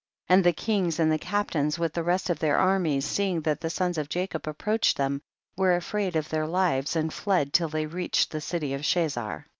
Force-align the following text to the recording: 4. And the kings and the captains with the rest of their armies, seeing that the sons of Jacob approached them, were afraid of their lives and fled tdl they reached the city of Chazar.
4. 0.29 0.35
And 0.37 0.43
the 0.43 0.51
kings 0.53 0.99
and 0.99 1.11
the 1.11 1.19
captains 1.19 1.77
with 1.77 1.93
the 1.93 2.01
rest 2.01 2.31
of 2.31 2.39
their 2.39 2.57
armies, 2.57 3.05
seeing 3.05 3.41
that 3.41 3.61
the 3.61 3.69
sons 3.69 3.99
of 3.99 4.09
Jacob 4.09 4.47
approached 4.47 4.97
them, 4.97 5.21
were 5.55 5.75
afraid 5.75 6.15
of 6.15 6.27
their 6.29 6.47
lives 6.47 6.95
and 6.95 7.13
fled 7.13 7.53
tdl 7.53 7.69
they 7.69 7.85
reached 7.85 8.31
the 8.31 8.41
city 8.41 8.73
of 8.73 8.81
Chazar. 8.81 9.45